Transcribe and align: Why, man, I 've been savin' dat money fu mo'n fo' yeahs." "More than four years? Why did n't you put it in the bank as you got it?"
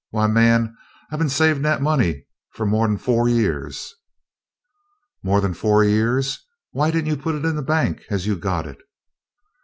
Why, 0.09 0.25
man, 0.25 0.75
I 1.11 1.15
've 1.15 1.19
been 1.19 1.29
savin' 1.29 1.61
dat 1.61 1.79
money 1.79 2.25
fu 2.53 2.65
mo'n 2.65 2.97
fo' 2.97 3.27
yeahs." 3.27 3.93
"More 5.21 5.39
than 5.41 5.53
four 5.53 5.83
years? 5.83 6.43
Why 6.71 6.89
did 6.89 7.03
n't 7.05 7.09
you 7.09 7.17
put 7.21 7.35
it 7.35 7.45
in 7.45 7.55
the 7.55 7.61
bank 7.61 8.01
as 8.09 8.25
you 8.25 8.35
got 8.35 8.65
it?" 8.65 8.79